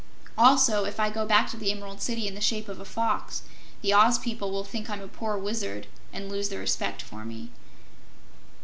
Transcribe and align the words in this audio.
Also, 0.35 0.83
if 0.83 0.99
I 0.99 1.11
go 1.11 1.27
back 1.27 1.47
to 1.51 1.57
the 1.57 1.69
Emerald 1.71 2.01
City 2.01 2.27
in 2.27 2.33
the 2.33 2.41
shape 2.41 2.67
of 2.67 2.79
a 2.79 2.85
Fox, 2.85 3.43
the 3.83 3.93
Oz 3.93 4.17
people 4.17 4.49
will 4.51 4.63
think 4.63 4.89
I'm 4.89 4.99
a 5.01 5.07
poor 5.07 5.37
Wizard 5.37 5.85
and 6.11 6.23
will 6.25 6.37
lose 6.37 6.49
their 6.49 6.57
respect 6.59 7.03
for 7.03 7.23
me." 7.23 7.51